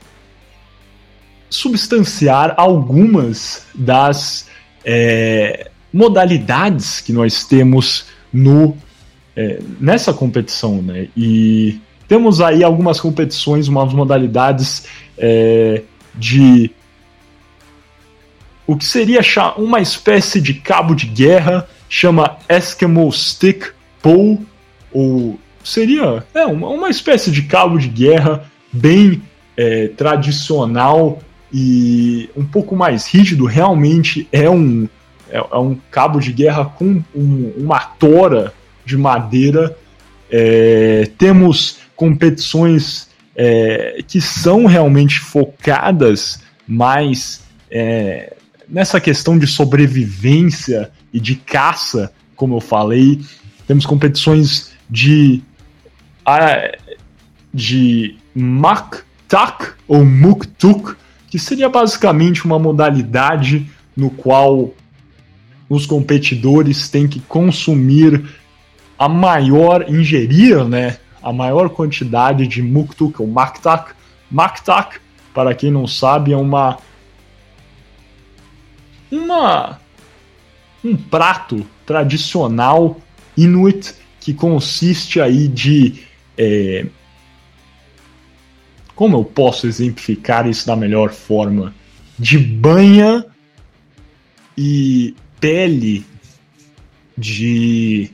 [1.51, 4.47] substanciar algumas das
[4.85, 8.75] é, modalidades que nós temos no
[9.35, 11.09] é, nessa competição, né?
[11.15, 14.85] E temos aí algumas competições, umas modalidades
[15.17, 15.83] é,
[16.15, 16.71] de
[18.65, 19.21] o que seria
[19.57, 24.39] uma espécie de cabo de guerra, chama Eskimo Stick Pole,
[24.93, 29.21] ou seria é, uma, espécie de cabo de guerra bem
[29.57, 31.21] é, tradicional
[31.53, 33.45] e um pouco mais rígido.
[33.45, 34.87] Realmente é um,
[35.29, 38.53] é, é um cabo de guerra com um, uma tora
[38.85, 39.77] de madeira.
[40.29, 48.33] É, temos competições é, que são realmente focadas mais é,
[48.67, 53.21] nessa questão de sobrevivência e de caça, como eu falei.
[53.67, 55.41] Temos competições de
[57.53, 60.95] de Maktak ou Muktuk,
[61.31, 63.65] que seria basicamente uma modalidade
[63.95, 64.73] no qual
[65.69, 68.29] os competidores têm que consumir
[68.99, 73.93] a maior, ingerir, né, a maior quantidade de Muktuk ou Maktak.
[74.29, 74.99] Maktak,
[75.33, 76.77] para quem não sabe, é uma
[79.09, 79.79] uma
[80.83, 82.99] um prato tradicional
[83.37, 86.03] inuit que consiste aí de
[86.37, 86.87] é,
[89.01, 91.73] como eu posso exemplificar isso da melhor forma?
[92.19, 93.25] De banha
[94.55, 96.05] e pele
[97.17, 98.11] de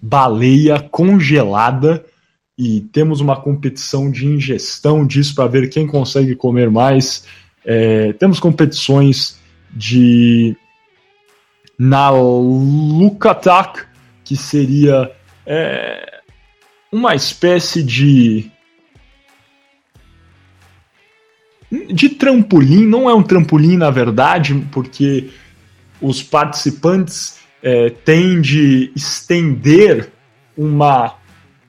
[0.00, 2.02] baleia congelada
[2.56, 7.26] e temos uma competição de ingestão disso para ver quem consegue comer mais.
[7.62, 9.38] É, temos competições
[9.70, 10.56] de
[11.78, 12.64] Nalukatak,
[14.24, 15.12] que seria
[15.44, 16.22] é,
[16.90, 18.50] uma espécie de
[21.70, 25.30] de trampolim, não é um trampolim na verdade, porque
[26.00, 30.10] os participantes é, têm de estender
[30.56, 31.14] uma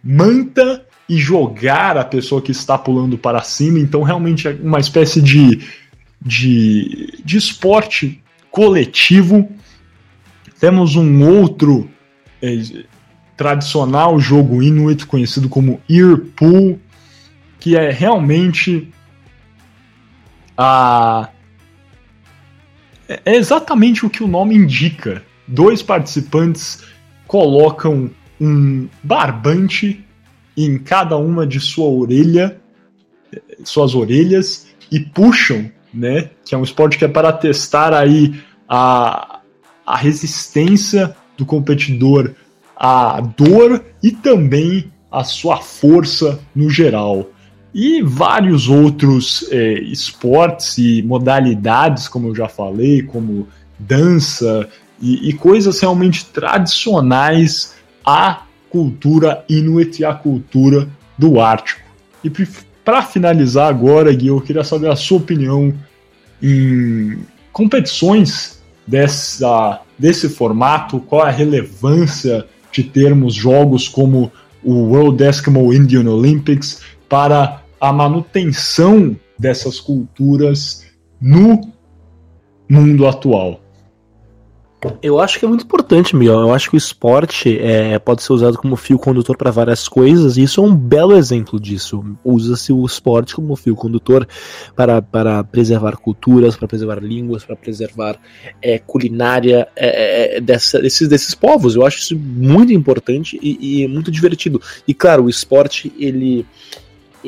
[0.04, 5.22] manta e jogar a pessoa que está pulando para cima, então realmente é uma espécie
[5.22, 5.62] de,
[6.22, 9.50] de, de esporte coletivo.
[10.60, 11.90] Temos um outro
[12.42, 12.60] é,
[13.38, 16.80] tradicional jogo Inuit conhecido como Ear Pool,
[17.60, 18.92] que é realmente
[20.58, 21.30] a
[23.08, 25.24] é exatamente o que o nome indica.
[25.48, 26.84] Dois participantes
[27.28, 28.10] colocam
[28.42, 30.04] um barbante
[30.58, 32.60] em cada uma de sua orelha,
[33.64, 36.32] suas orelhas e puxam, né?
[36.44, 39.40] Que é um esporte que é para testar aí a,
[39.86, 42.34] a resistência do competidor
[42.76, 47.30] à dor e também a sua força no geral
[47.78, 54.70] e vários outros é, esportes e modalidades, como eu já falei, como dança
[55.02, 61.82] e, e coisas realmente tradicionais à cultura inuit e à cultura do Ártico.
[62.24, 62.32] E
[62.84, 65.74] para finalizar agora, Gui, eu queria saber a sua opinião
[66.42, 67.20] em
[67.52, 74.32] competições dessa, desse formato, qual a relevância de termos jogos como
[74.64, 80.86] o World Eskimo Indian Olympics para a manutenção dessas culturas
[81.22, 81.62] no
[82.70, 83.60] mundo atual?
[85.02, 86.42] Eu acho que é muito importante, Miguel.
[86.42, 90.38] Eu acho que o esporte é, pode ser usado como fio condutor para várias coisas,
[90.38, 92.04] e isso é um belo exemplo disso.
[92.24, 94.28] Usa-se o esporte como fio condutor
[94.76, 98.20] para, para preservar culturas, para preservar línguas, para preservar
[98.62, 101.76] é, culinária é, é dessa, desses, desses povos.
[101.76, 104.62] Eu acho isso muito importante e, e muito divertido.
[104.88, 106.46] E claro, o esporte, ele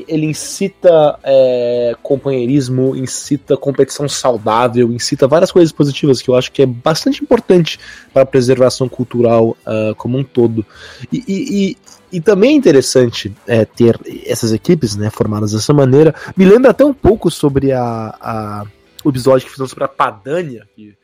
[0.08, 6.62] ele incita é, companheirismo, incita competição saudável, incita várias coisas positivas que eu acho que
[6.62, 7.80] é bastante importante
[8.14, 10.66] para a preservação cultural uh, como um todo.
[11.12, 11.78] E, e, e,
[12.18, 16.14] e também é interessante é, ter essas equipes né, formadas dessa maneira.
[16.36, 18.66] Me lembra até um pouco sobre a, a
[19.04, 20.98] o episódio que fizemos sobre a Padania, que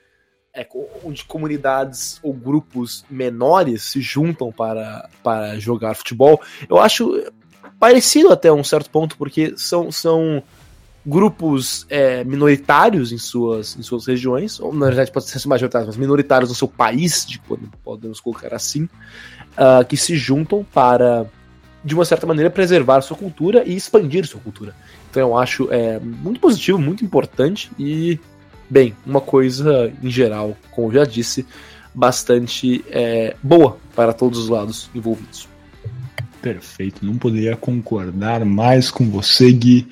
[0.53, 0.67] é,
[1.03, 6.41] onde comunidades ou grupos menores se juntam para, para jogar futebol.
[6.69, 7.23] Eu acho
[7.83, 10.41] parecido até um certo ponto, porque são, são
[11.05, 15.97] grupos é, minoritários em suas, em suas regiões, ou na verdade pode ser majoritários, mas
[15.97, 17.41] minoritários no seu país, de,
[17.83, 21.25] podemos colocar assim, uh, que se juntam para,
[21.83, 24.73] de uma certa maneira, preservar sua cultura e expandir sua cultura.
[25.11, 28.17] Então eu acho é, muito positivo, muito importante e,
[28.69, 31.45] bem, uma coisa em geral, como eu já disse,
[31.93, 35.51] bastante é, boa para todos os lados envolvidos.
[36.43, 39.87] Perfeito, não poderia concordar mais com você, Gui.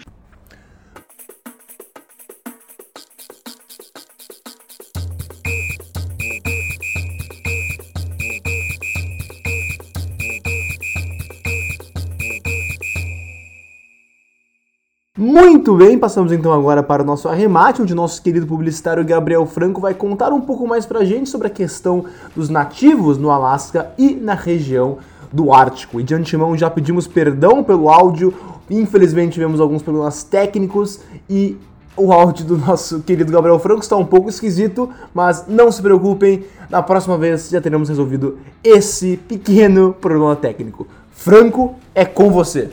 [15.17, 19.79] Muito bem, passamos então agora para o nosso arremate, onde nosso querido publicitário Gabriel Franco
[19.79, 22.03] vai contar um pouco mais para a gente sobre a questão
[22.35, 24.97] dos nativos no Alasca e na região
[25.31, 25.99] do Ártico.
[25.99, 28.33] E de antemão já pedimos perdão pelo áudio,
[28.69, 31.57] infelizmente tivemos alguns problemas técnicos e
[31.95, 36.43] o áudio do nosso querido Gabriel Franco está um pouco esquisito, mas não se preocupem,
[36.69, 40.87] na próxima vez já teremos resolvido esse pequeno problema técnico.
[41.11, 42.69] Franco, é com você.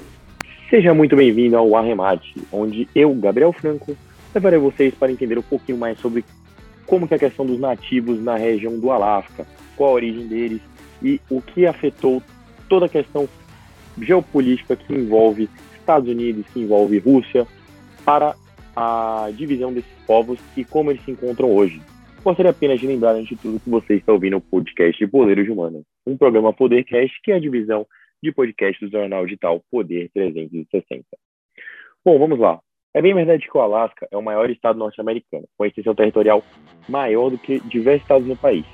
[0.71, 3.97] Seja muito bem-vindo ao Arremate, onde eu, Gabriel Franco,
[4.35, 6.25] levarei vocês para entender um pouquinho mais sobre
[6.87, 9.47] como que é a questão dos nativos na região do Alasca,
[9.77, 10.61] qual a origem deles
[11.03, 12.23] e o que afetou
[12.69, 13.29] toda a questão
[14.01, 17.47] geopolítica que envolve Estados Unidos, que envolve Rússia,
[18.05, 18.35] para
[18.77, 21.81] a divisão desses povos e como eles se encontram hoje.
[22.23, 25.51] Gostaria apenas de lembrar, antes de tudo, que você está ouvindo o podcast Poderes de
[25.51, 27.87] Humanos, um programa Podercast que é a divisão
[28.23, 31.05] de podcast do jornal digital Poder 360.
[32.05, 32.61] Bom, vamos lá.
[32.95, 36.43] É bem verdade que o Alasca é o maior estado norte-americano, com extensão territorial
[36.89, 38.65] maior do que diversos estados no país.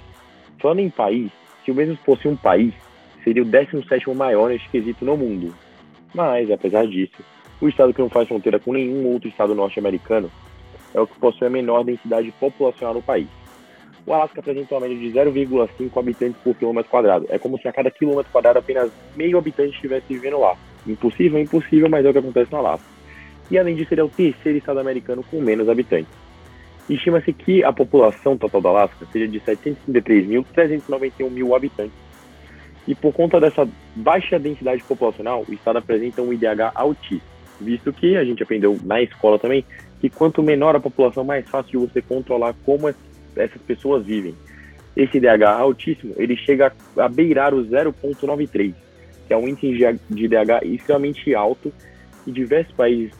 [0.60, 1.30] Falando em país,
[1.64, 2.74] se o mesmo fosse um país,
[3.24, 5.52] seria o 17 maior neste quesito no mundo.
[6.14, 7.24] Mas, apesar disso,
[7.60, 10.30] o estado que não faz fronteira com nenhum outro estado norte-americano
[10.94, 13.26] é o que possui a menor densidade populacional no país
[14.06, 17.26] o Alasca apresenta uma média de 0,5 habitantes por quilômetro quadrado.
[17.30, 20.56] É como se a cada quilômetro quadrado apenas meio habitante estivesse vivendo lá.
[20.86, 22.86] Impossível, impossível, mas é o que acontece no Alasca.
[23.50, 26.12] E além disso, ele é o terceiro estado americano com menos habitantes.
[26.88, 32.03] Estima-se que a população total do Alasca seja de 733.391 mil habitantes.
[32.86, 33.66] E por conta dessa
[33.96, 37.22] baixa densidade populacional, o estado apresenta um IDH altíssimo,
[37.60, 39.64] visto que a gente aprendeu na escola também
[40.00, 44.34] que quanto menor a população, mais fácil de você controlar como essas pessoas vivem.
[44.94, 48.74] Esse DH altíssimo, ele chega a beirar o 0,93,
[49.26, 51.72] que é um índice de DH extremamente alto
[52.26, 53.14] e diversos países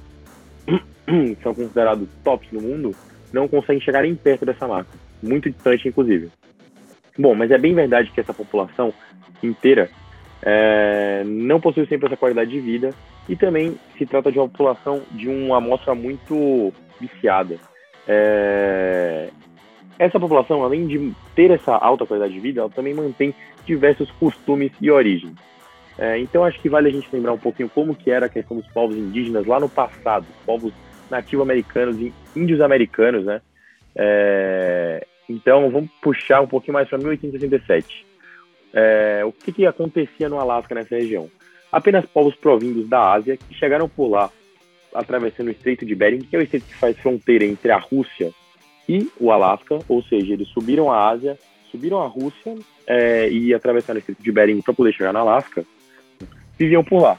[1.06, 2.94] que são considerados tops no mundo
[3.32, 4.90] não conseguem chegar nem perto dessa marca,
[5.22, 6.30] muito distante inclusive.
[7.18, 8.92] Bom, mas é bem verdade que essa população
[9.42, 9.88] inteira
[10.42, 12.90] é, não possui sempre essa qualidade de vida
[13.28, 17.56] e também se trata de uma população de uma amostra muito viciada.
[18.06, 19.30] É,
[19.98, 23.34] essa população, além de ter essa alta qualidade de vida, ela também mantém
[23.64, 25.34] diversos costumes e origens.
[25.96, 28.56] É, então acho que vale a gente lembrar um pouquinho como que era a questão
[28.56, 30.72] dos povos indígenas lá no passado, povos
[31.08, 33.40] nativo-americanos e índios americanos, né?
[33.94, 38.06] É, então vamos puxar um pouquinho mais para 1867.
[38.72, 41.30] É, o que, que acontecia no Alasca nessa região?
[41.70, 44.30] Apenas povos provindos da Ásia que chegaram por lá
[44.94, 48.32] atravessando o Estreito de Bering, que é o estreito que faz fronteira entre a Rússia
[48.88, 51.36] e o Alasca, ou seja, eles subiram a Ásia,
[51.70, 52.54] subiram a Rússia
[52.86, 55.64] é, e atravessaram o Estreito de Bering para poder chegar na Alasca,
[56.56, 57.18] viviam por lá.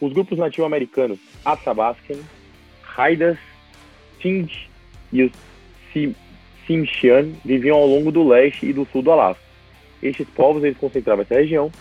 [0.00, 2.18] Os grupos nativo-americanos Athabascan,
[2.96, 3.38] Haidas,
[4.20, 4.48] Ting
[5.12, 5.32] e os
[6.68, 9.42] Simshian viviam ao longo do leste e do sul do Alasca.
[10.00, 11.72] Estes povos eles concentravam essa região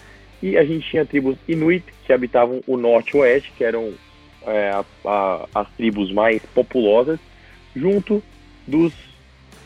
[0.41, 3.93] e a gente tinha tribos Inuit que habitavam o norte e oeste, que eram
[4.45, 7.19] é, a, a, as tribos mais populosas,
[7.75, 8.23] junto
[8.65, 8.93] dos,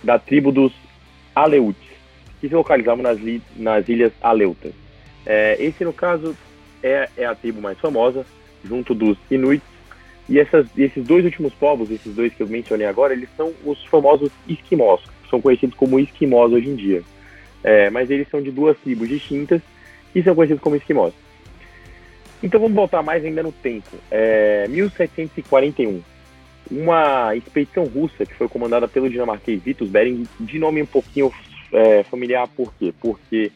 [0.03, 0.73] da tribo dos
[1.35, 1.87] Aleutes,
[2.39, 3.19] que se localizavam nas,
[3.55, 4.73] nas ilhas Aleutas.
[5.25, 6.35] É, esse, no caso,
[6.81, 8.25] é, é, a tribo mais famosa,
[8.65, 9.70] junto dos Inuits.
[10.29, 13.83] E essas, esses dois últimos povos, esses dois que eu mencionei agora, eles são os
[13.85, 17.01] famosos esquimós, que são conhecidos como esquimós hoje em dia.
[17.63, 19.61] É, mas eles são de duas tribos distintas
[20.15, 21.13] e são conhecidos como esquimós.
[22.41, 23.89] Então vamos voltar mais ainda no tempo.
[24.09, 26.01] É, 1741
[26.69, 31.31] uma expedição russa que foi comandada pelo dinamarquês Vitus Bering, de nome um pouquinho
[31.73, 32.93] é, familiar, por quê?
[32.99, 33.51] Porque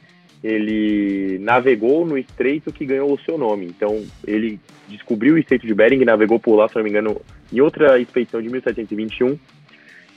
[0.46, 3.66] ele navegou no estreito que ganhou o seu nome.
[3.66, 7.20] Então, ele descobriu o estreito de Bering navegou por lá, se não me engano,
[7.52, 9.40] em outra expedição de 1721.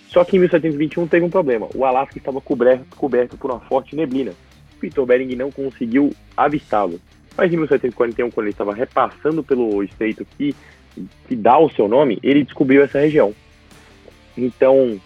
[0.08, 1.66] Só que em 1721 teve um problema.
[1.74, 4.32] O Alasca estava coberto, coberto por uma forte neblina.
[4.80, 7.00] Vitor Bering não conseguiu avistá-lo.
[7.34, 10.54] Mas em 1741, quando ele estava repassando pelo estreito que
[11.28, 13.32] que dá o seu nome, ele descobriu essa região.
[14.36, 15.00] Então,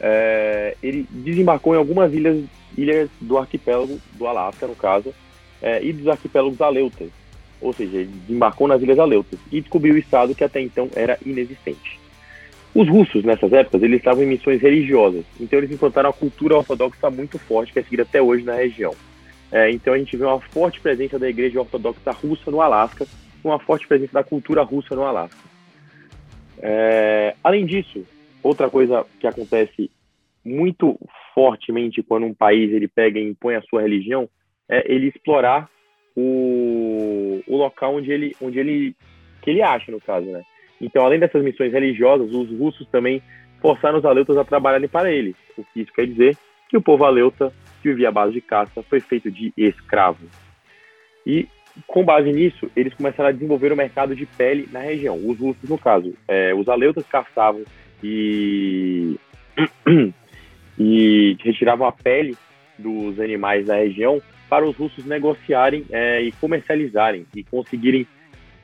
[0.00, 2.42] é, ele desembarcou em algumas ilhas,
[2.76, 5.14] ilhas do arquipélago do Alasca, no caso,
[5.60, 7.10] é, e dos arquipélagos Aleutas.
[7.60, 11.18] Ou seja, ele desembarcou nas ilhas Aleutas e descobriu o estado que até então era
[11.24, 12.00] inexistente.
[12.74, 17.10] Os russos, nessas épocas, eles estavam em missões religiosas, então eles implantaram a cultura ortodoxa
[17.10, 18.94] muito forte, que é seguida até hoje na região.
[19.52, 23.06] É, então a gente vê uma forte presença da igreja ortodoxa russa no Alasca,
[23.42, 25.36] uma forte presença da cultura russa no Alasca.
[26.62, 28.04] É, além disso,
[28.42, 29.90] outra coisa que acontece
[30.44, 30.98] muito
[31.34, 34.28] fortemente quando um país ele pega e impõe a sua religião
[34.68, 35.68] é ele explorar
[36.16, 38.96] o, o local onde ele, onde ele
[39.42, 40.42] que ele acha no caso, né?
[40.80, 43.22] Então, além dessas missões religiosas, os russos também
[43.60, 45.34] forçaram os aleutas a trabalharem para eles.
[45.56, 46.36] O que isso quer dizer?
[46.68, 50.26] Que o povo aleuta, que vivia à base de caça, foi feito de escravo.
[51.26, 51.46] E,
[51.86, 55.16] com base nisso, eles começaram a desenvolver o mercado de pele na região.
[55.16, 57.62] Os russos, no caso, é, os aleutas caçavam
[58.02, 59.16] e,
[60.78, 62.36] e retiravam a pele
[62.78, 68.06] dos animais da região para os russos negociarem é, e comercializarem e conseguirem,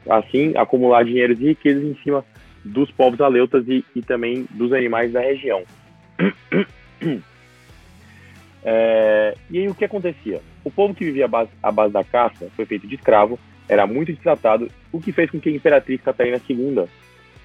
[0.08, 2.24] assim, acumular dinheiros e riquezas em cima
[2.64, 5.62] dos povos aleutas e, e também dos animais da região.
[8.68, 10.40] É, e aí o que acontecia?
[10.64, 13.86] O povo que vivia à base, à base, da caça foi feito de escravo, era
[13.86, 16.84] muito destratado, o que fez com que a imperatriz Catarina II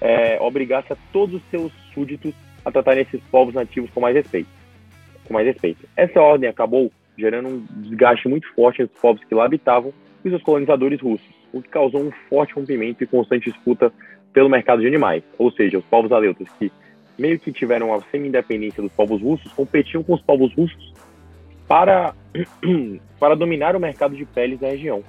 [0.02, 2.34] é, obrigasse a todos os seus súditos
[2.64, 4.48] a tratarem esses povos nativos com mais respeito.
[5.24, 5.88] Com mais respeito.
[5.96, 9.92] Essa ordem acabou gerando um desgaste muito forte entre os povos que lá habitavam
[10.24, 13.92] e os colonizadores russos, o que causou um forte rompimento e constante disputa
[14.32, 15.22] pelo mercado de animais.
[15.38, 16.72] Ou seja, os povos aleutas que
[17.16, 20.92] meio que tiveram a semi-independência dos povos russos competiam com os povos russos
[21.68, 22.12] para,
[23.20, 25.04] para dominar o mercado de peles da região.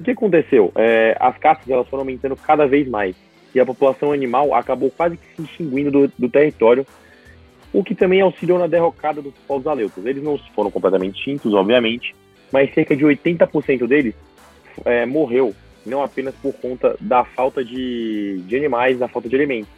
[0.00, 0.72] O que aconteceu?
[0.74, 3.14] É, as caças elas foram aumentando cada vez mais
[3.54, 6.86] e a população animal acabou quase que se extinguindo do, do território,
[7.72, 10.04] o que também auxiliou na derrocada dos povos aleutas.
[10.04, 12.14] Eles não foram completamente extintos, obviamente,
[12.52, 14.14] mas cerca de 80% deles
[14.84, 15.54] é, morreu,
[15.86, 19.70] não apenas por conta da falta de, de animais, da falta de alimentos,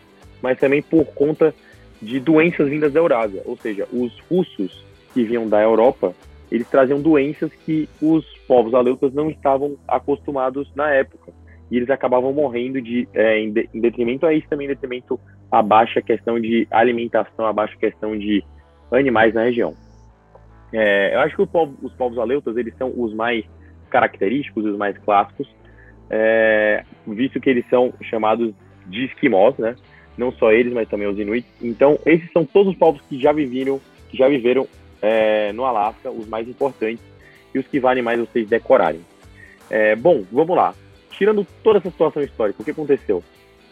[0.42, 1.54] mas também por conta
[2.00, 3.42] de doenças vindas da Eurásia.
[3.44, 6.14] Ou seja, os russos que vinham da Europa,
[6.50, 11.32] eles traziam doenças que os povos aleutas não estavam acostumados na época
[11.70, 15.18] e eles acabavam morrendo de, é, em, de, em, detrimento a isso também, em detrimento
[15.50, 18.44] a baixa questão de alimentação, a baixa questão de
[18.92, 19.74] animais na região.
[20.72, 23.44] É, eu acho que povo, os povos aleutas eles são os mais
[23.90, 25.48] característicos, os mais clássicos,
[26.10, 28.52] é, visto que eles são chamados
[28.86, 29.74] de esquimós, né?
[30.16, 31.48] Não só eles, mas também os inuits.
[31.60, 34.66] Então, esses são todos os povos que já viveram, que já viveram
[35.02, 37.04] é, no Alasca, os mais importantes
[37.54, 39.00] e os que valem mais vocês decorarem.
[39.68, 40.74] É, bom, vamos lá
[41.16, 43.22] tirando toda essa situação histórica, o que aconteceu?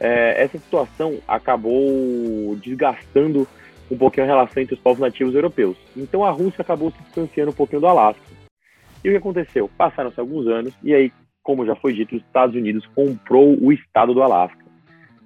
[0.01, 3.47] É, essa situação acabou desgastando
[3.91, 5.77] um pouquinho a relação entre os povos nativos europeus.
[5.97, 8.23] Então a Rússia acabou se distanciando um pouquinho do Alasca.
[9.05, 9.71] E o que aconteceu?
[9.77, 14.15] Passaram-se alguns anos e aí, como já foi dito, os Estados Unidos comprou o estado
[14.15, 14.65] do Alasca.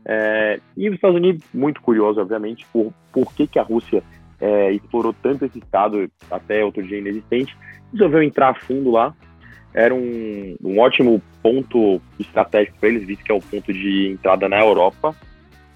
[0.05, 4.03] É, e os Estados Unidos, muito curioso, obviamente, por, por que, que a Rússia
[4.41, 7.57] é, explorou tanto esse estado, até outro dia inexistente,
[7.93, 9.15] resolveu entrar a fundo lá
[9.75, 14.49] era um, um ótimo ponto estratégico para eles, visto que é o ponto de entrada
[14.49, 15.15] na Europa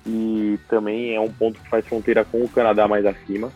[0.06, 3.50] e também é um ponto que faz fronteira com o Canadá mais acima.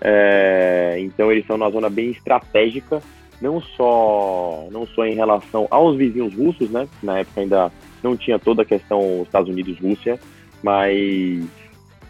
[0.00, 3.02] É, então eles estão na zona bem estratégica,
[3.40, 6.88] não só não só em relação aos vizinhos russos, né?
[7.02, 10.18] Na época ainda não tinha toda a questão Estados Unidos-Rússia,
[10.62, 11.44] mas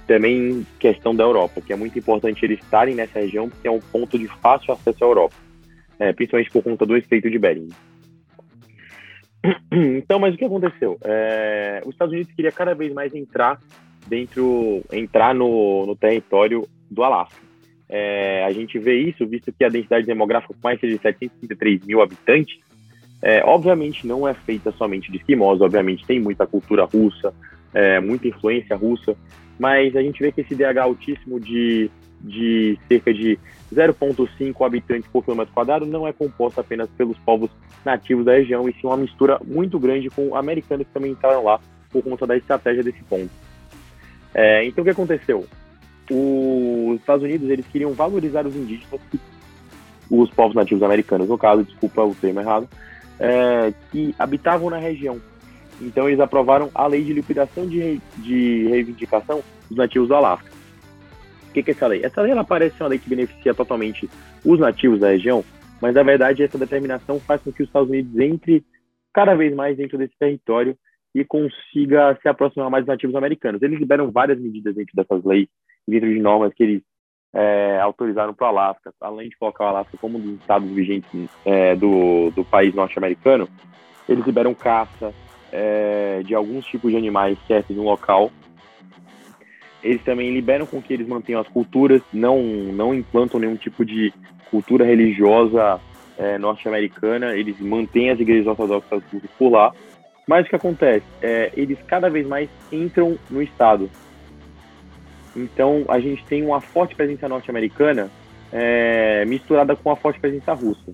[0.06, 3.80] também questão da Europa, que é muito importante eles estarem nessa região, porque é um
[3.80, 5.47] ponto de fácil acesso à Europa
[5.98, 7.68] é, principalmente por conta do efeito de Bering.
[9.70, 10.98] Então, mas o que aconteceu?
[11.04, 13.60] É, os Estados Unidos queria cada vez mais entrar
[14.06, 17.36] dentro, entrar no, no território do Alasca.
[17.88, 22.02] É, a gente vê isso, visto que a densidade demográfica com mais de 733 mil
[22.02, 22.58] habitantes,
[23.22, 27.32] é, obviamente não é feita somente de esquimós, obviamente tem muita cultura russa,
[27.72, 29.16] é, muita influência russa,
[29.58, 31.90] mas a gente vê que esse DH altíssimo de
[32.20, 33.38] de cerca de
[33.72, 37.50] 0,5 habitantes por quilômetro quadrado não é composta apenas pelos povos
[37.84, 41.60] nativos da região, e sim uma mistura muito grande com americanos que também entraram lá
[41.90, 43.30] por conta da estratégia desse ponto.
[44.34, 45.46] É, então, o que aconteceu?
[46.10, 49.00] Os Estados Unidos eles queriam valorizar os indígenas,
[50.10, 52.68] os povos nativos americanos, no caso, desculpa o termo errado,
[53.20, 55.20] é, que habitavam na região.
[55.80, 60.47] Então, eles aprovaram a lei de liquidação de, de reivindicação dos nativos do Alasca.
[61.48, 62.04] O que, que é essa lei?
[62.04, 64.08] Essa lei ela parece uma lei que beneficia totalmente
[64.44, 65.44] os nativos da região,
[65.80, 68.64] mas na verdade essa determinação faz com que os Estados Unidos entre
[69.12, 70.76] cada vez mais dentro desse território
[71.14, 73.62] e consiga se aproximar mais dos nativos americanos.
[73.62, 75.48] Eles liberam várias medidas dentro dessas leis,
[75.86, 76.82] dentro de normas que eles
[77.34, 81.28] é, autorizaram para o Alasca, além de colocar o Alasca como um dos estados vigentes
[81.44, 83.48] é, do, do país norte-americano,
[84.08, 85.12] eles liberam caça
[85.52, 88.30] é, de alguns tipos de animais certos no local
[89.82, 94.12] eles também liberam com que eles mantenham as culturas, não, não implantam nenhum tipo de
[94.50, 95.80] cultura religiosa
[96.16, 99.02] é, norte-americana, eles mantêm as igrejas ortodoxas
[99.38, 99.72] por lá.
[100.26, 101.06] Mas o que acontece?
[101.22, 103.88] É, eles cada vez mais entram no Estado.
[105.36, 108.10] Então a gente tem uma forte presença norte-americana
[108.52, 110.92] é, misturada com a forte presença russa.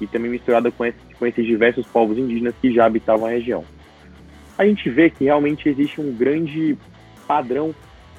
[0.00, 3.64] E também misturada com, esse, com esses diversos povos indígenas que já habitavam a região.
[4.58, 6.76] a gente vê que realmente existe um grande
[7.28, 7.72] padrão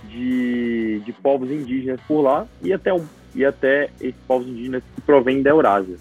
[0.09, 5.01] de, de povos indígenas por lá e até, um, e até esses povos indígenas que
[5.01, 5.95] provêm da Eurásia.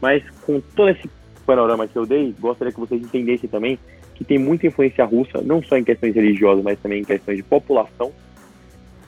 [0.00, 1.08] Mas com todo esse
[1.46, 3.78] panorama que eu dei, gostaria que vocês entendessem também
[4.14, 7.42] que tem muita influência russa, não só em questões religiosas, mas também em questões de
[7.42, 8.12] população,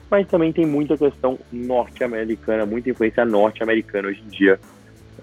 [0.09, 4.59] mas também tem muita questão norte-americana, muita influência norte-americana hoje em dia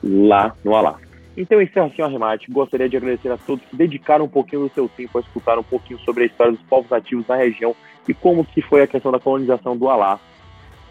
[0.02, 1.03] lá no Alasca.
[1.36, 2.50] Então, esse é assim o arremate.
[2.50, 5.64] Gostaria de agradecer a todos que dedicaram um pouquinho do seu tempo a escutar um
[5.64, 7.74] pouquinho sobre a história dos povos nativos na região
[8.08, 10.24] e como que foi a questão da colonização do Alasca.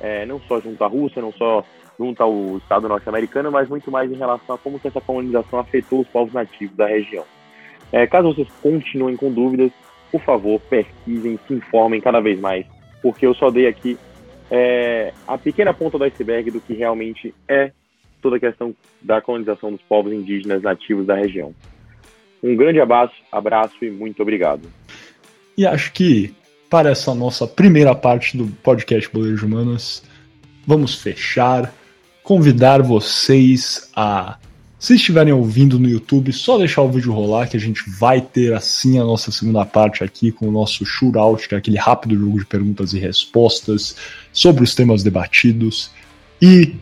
[0.01, 1.63] É, não só junto à Rússia, não só
[1.97, 6.01] junto ao Estado norte-americano, mas muito mais em relação a como que essa colonização afetou
[6.01, 7.23] os povos nativos da região.
[7.91, 9.71] É, caso vocês continuem com dúvidas,
[10.11, 12.65] por favor, pesquisem, se informem cada vez mais,
[13.01, 13.97] porque eu só dei aqui
[14.51, 17.71] é, a pequena ponta do iceberg do que realmente é
[18.23, 21.53] toda a questão da colonização dos povos indígenas nativos da região.
[22.41, 24.67] Um grande abraço, abraço e muito obrigado.
[25.57, 26.33] E acho que
[26.69, 30.03] para essa nossa primeira parte do podcast Boleiros Humanas,
[30.65, 31.71] vamos fechar,
[32.23, 34.39] convidar vocês a,
[34.79, 38.53] se estiverem ouvindo no YouTube, só deixar o vídeo rolar, que a gente vai ter
[38.53, 42.39] assim a nossa segunda parte aqui com o nosso shootout, que é aquele rápido jogo
[42.39, 43.95] de perguntas e respostas
[44.31, 45.91] sobre os temas debatidos.
[46.41, 46.75] E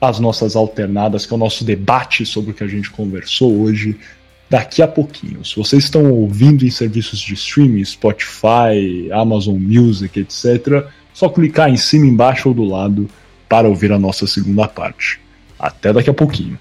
[0.00, 3.96] as nossas alternadas, que é o nosso debate sobre o que a gente conversou hoje,
[4.48, 5.44] daqui a pouquinho.
[5.44, 11.76] Se vocês estão ouvindo em serviços de streaming, Spotify, Amazon Music, etc., só clicar em
[11.76, 13.08] cima, embaixo ou do lado
[13.48, 15.20] para ouvir a nossa segunda parte.
[15.58, 16.58] Até daqui a pouquinho.